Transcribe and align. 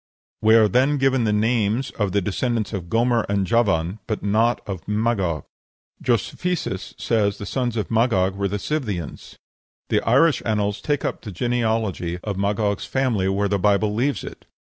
We 0.41 0.55
are 0.55 0.67
then 0.67 0.97
given 0.97 1.25
the 1.25 1.31
names 1.31 1.91
of 1.91 2.11
the 2.11 2.21
descendants 2.23 2.73
of 2.73 2.89
Gomer 2.89 3.23
and 3.29 3.45
Javan, 3.45 3.99
but 4.07 4.23
not 4.23 4.59
of 4.65 4.87
Magog. 4.87 5.43
Josephus 6.01 6.95
says 6.97 7.37
the 7.37 7.45
sons 7.45 7.77
of 7.77 7.91
Magog 7.91 8.33
were 8.33 8.47
the 8.47 8.57
Scythians. 8.57 9.37
The 9.89 10.01
Irish 10.01 10.41
annals 10.43 10.81
take 10.81 11.05
up 11.05 11.21
the 11.21 11.29
genealogy 11.31 12.17
of 12.23 12.35
Magog's 12.35 12.85
family 12.87 13.29
where 13.29 13.47
the 13.47 13.59
Bible 13.59 13.93
leaves 13.93 14.23
it. 14.23 14.45